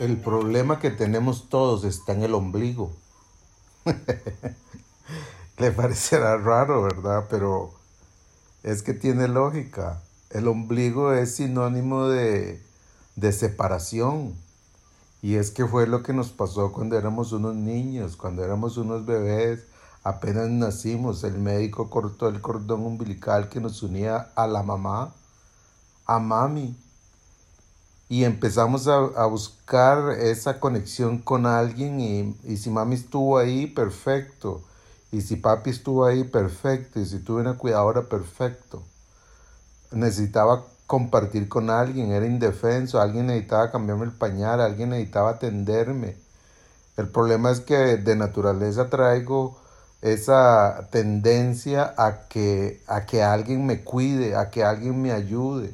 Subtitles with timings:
[0.00, 2.90] El problema que tenemos todos está en el ombligo.
[5.58, 7.26] Le parecerá raro, ¿verdad?
[7.30, 7.72] Pero
[8.64, 10.02] es que tiene lógica.
[10.30, 12.60] El ombligo es sinónimo de,
[13.14, 14.34] de separación.
[15.22, 19.06] Y es que fue lo que nos pasó cuando éramos unos niños, cuando éramos unos
[19.06, 19.64] bebés,
[20.02, 25.14] apenas nacimos, el médico cortó el cordón umbilical que nos unía a la mamá,
[26.04, 26.76] a mami.
[28.08, 34.62] Y empezamos a, buscar esa conexión con alguien y, y si mami estuvo ahí, perfecto.
[35.10, 37.00] Y si papi estuvo ahí, perfecto.
[37.00, 38.82] Y si tuve una cuidadora, perfecto.
[39.92, 46.16] Necesitaba compartir con alguien, era indefenso, alguien necesitaba cambiarme el pañal, alguien necesitaba atenderme.
[46.96, 49.58] El problema es que de naturaleza traigo
[50.02, 55.72] esa tendencia a que, a que alguien me cuide, a que alguien me ayude.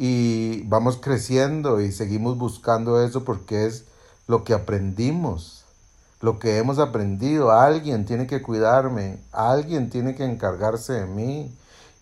[0.00, 3.84] Y vamos creciendo y seguimos buscando eso porque es
[4.28, 5.64] lo que aprendimos,
[6.20, 7.50] lo que hemos aprendido.
[7.50, 11.52] Alguien tiene que cuidarme, alguien tiene que encargarse de mí.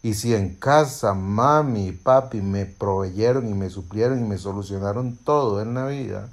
[0.03, 5.17] Y si en casa mami y papi me proveyeron y me suplieron y me solucionaron
[5.17, 6.29] todo en la vida,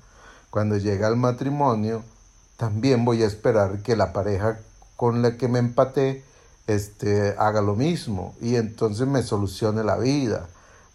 [0.49, 2.03] cuando llega el matrimonio,
[2.57, 4.59] también voy a esperar que la pareja
[4.97, 6.23] con la que me empaté
[6.67, 10.47] este, haga lo mismo y entonces me solucione la vida,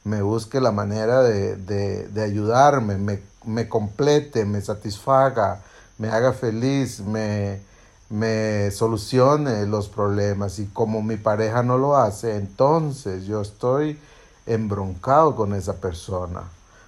[0.04, 5.60] me busque la manera de, de, ayudarme, me, me complete, me satisfaga,
[5.98, 7.60] me haga feliz, me,
[8.08, 10.58] me solucione los problemas.
[10.58, 13.98] Y como mi pareja no lo hace, entonces yo estoy
[14.46, 16.42] embroncado con esa persona,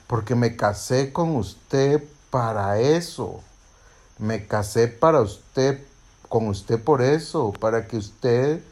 [0.07, 3.41] porque me casé con usted para eso,
[4.19, 5.85] me casé para usted,
[6.29, 8.63] con usted por eso, para que usted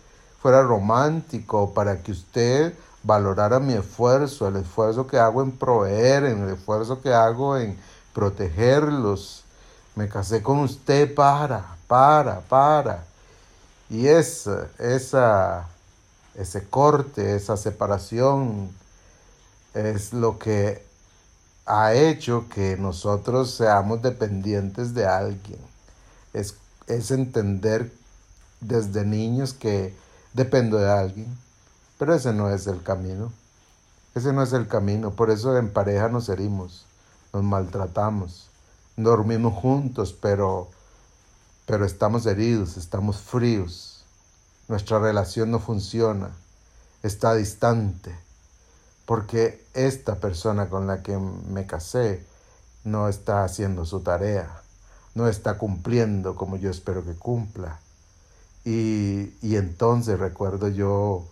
[0.41, 2.73] fuera romántico, para que usted
[3.09, 7.79] valorara mi esfuerzo, el esfuerzo que hago en proveer, en el esfuerzo que hago en
[8.13, 9.45] protegerlos.
[9.95, 13.05] Me casé con usted para, para, para.
[13.89, 15.69] Y esa, esa,
[16.35, 18.71] ese corte, esa separación
[19.73, 20.85] es lo que
[21.65, 25.61] ha hecho que nosotros seamos dependientes de alguien.
[26.35, 27.91] Es, es entender
[28.61, 29.95] desde niños que
[30.35, 31.48] dependo de alguien,
[31.99, 33.33] pero ese no es el camino.
[34.15, 35.11] Ese no es el camino.
[35.11, 36.87] Por eso en pareja nos herimos,
[37.33, 38.49] nos maltratamos,
[38.97, 40.69] dormimos juntos, pero
[41.69, 44.03] pero estamos heridos, estamos fríos,
[44.69, 46.31] nuestra relación no funciona,
[47.03, 48.17] está distante,
[49.05, 52.25] porque esta persona con la que me casé
[52.85, 54.63] no está haciendo su tarea,
[55.15, 57.81] no está cumpliendo como yo espero que cumpla.
[58.65, 61.27] Y, y entonces recuerdo yo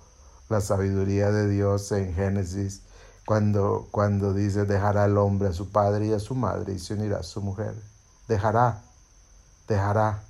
[0.49, 2.83] la sabiduría de Dios en Génesis
[3.27, 6.95] cuando, cuando dice dejará al hombre a su padre y a su madre y se
[6.95, 7.75] unirá a su mujer.
[8.29, 8.83] Dejará,
[9.69, 10.23] dejará.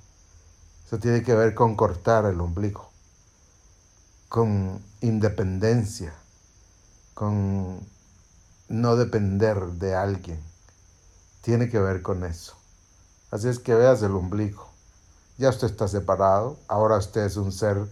[0.85, 2.89] Eso tiene que ver con cortar el ombligo,
[4.29, 6.13] con independencia,
[7.13, 7.85] con
[8.67, 10.41] no depender de alguien.
[11.41, 12.55] Tiene que ver con eso.
[13.31, 14.67] Así es que veas el ombligo.
[15.37, 17.85] Ya usted está separado, ahora usted es un ser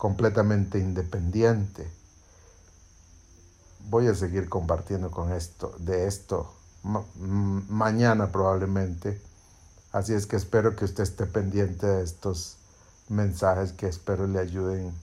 [0.00, 1.86] completamente independiente.
[3.90, 6.52] Voy a seguir compartiendo con esto, de esto,
[7.68, 9.20] mañana probablemente
[9.92, 12.56] Así es que espero que usted esté pendiente de estos
[13.08, 14.94] mensajes que espero le ayuden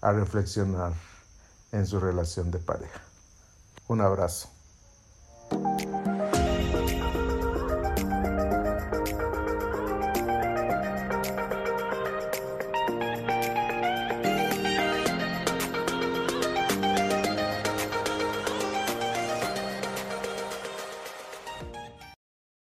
[0.00, 0.92] a reflexionar
[1.72, 3.02] en su relación de pareja.
[3.88, 4.48] Un abrazo.